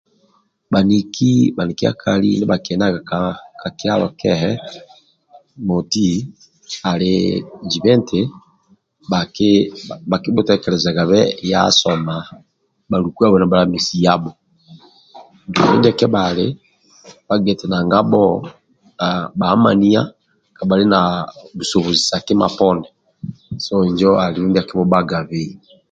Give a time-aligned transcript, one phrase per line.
[0.71, 2.99] Bhaniki bhanikiakali ndibha bhakienaga
[3.63, 4.51] ka kyalo kehe
[5.67, 6.09] moti
[6.89, 7.13] ali
[7.69, 8.19] jibe nti
[9.11, 9.49] bhaki
[10.09, 11.19] bhakibhutekelezabe
[11.51, 12.15] ya soma
[12.89, 14.31] bhalukwabho nibhalamesi yabho.
[15.77, 16.45] Ndia kebhali
[17.27, 18.25] bhagiti nanga bho
[19.03, 20.01] aah bhamaniya
[20.57, 20.99] kabhali na
[21.57, 22.87] busobozi sa kima poni
[23.65, 25.49] so injo andulu ndia akibhubhagabei.